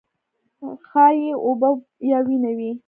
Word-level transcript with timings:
ښايي 0.87 1.31
اوبه 1.45 1.69
یا 2.11 2.19
وینه 2.27 2.51
وي. 2.57 2.71